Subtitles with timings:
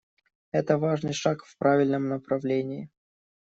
[0.51, 2.89] Это важный шаг в правильном направлении.